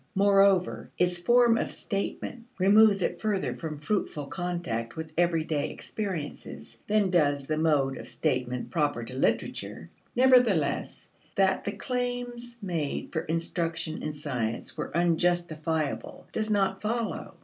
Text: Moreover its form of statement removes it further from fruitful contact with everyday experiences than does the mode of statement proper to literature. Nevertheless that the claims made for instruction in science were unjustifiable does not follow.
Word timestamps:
Moreover 0.15 0.89
its 0.97 1.19
form 1.19 1.59
of 1.59 1.69
statement 1.71 2.45
removes 2.57 3.03
it 3.03 3.21
further 3.21 3.55
from 3.55 3.77
fruitful 3.77 4.25
contact 4.25 4.95
with 4.95 5.11
everyday 5.15 5.69
experiences 5.69 6.79
than 6.87 7.11
does 7.11 7.45
the 7.45 7.59
mode 7.59 7.97
of 7.99 8.07
statement 8.07 8.71
proper 8.71 9.03
to 9.03 9.15
literature. 9.15 9.91
Nevertheless 10.15 11.07
that 11.35 11.65
the 11.65 11.71
claims 11.73 12.57
made 12.63 13.09
for 13.13 13.21
instruction 13.25 14.01
in 14.01 14.11
science 14.13 14.75
were 14.75 14.89
unjustifiable 14.97 16.25
does 16.31 16.49
not 16.49 16.81
follow. 16.81 17.35